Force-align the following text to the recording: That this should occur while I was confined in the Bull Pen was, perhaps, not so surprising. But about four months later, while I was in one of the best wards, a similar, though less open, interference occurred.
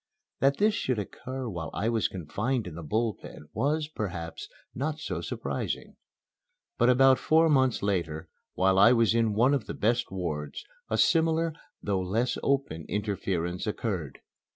That 0.39 0.57
this 0.57 0.73
should 0.73 0.97
occur 0.97 1.47
while 1.47 1.69
I 1.75 1.87
was 1.87 2.07
confined 2.07 2.65
in 2.65 2.73
the 2.73 2.81
Bull 2.81 3.13
Pen 3.21 3.49
was, 3.53 3.87
perhaps, 3.87 4.49
not 4.73 4.97
so 4.97 5.21
surprising. 5.21 5.95
But 6.79 6.89
about 6.89 7.19
four 7.19 7.49
months 7.49 7.83
later, 7.83 8.27
while 8.55 8.79
I 8.79 8.93
was 8.93 9.13
in 9.13 9.35
one 9.35 9.53
of 9.53 9.67
the 9.67 9.75
best 9.75 10.09
wards, 10.09 10.65
a 10.89 10.97
similar, 10.97 11.53
though 11.83 12.01
less 12.01 12.39
open, 12.41 12.87
interference 12.89 13.67
occurred. 13.67 14.21